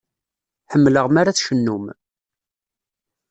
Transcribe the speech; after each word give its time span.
Ḥemmleɣ 0.71 1.05
mi 1.09 1.19
ara 1.21 1.35
tcennum. 1.37 1.85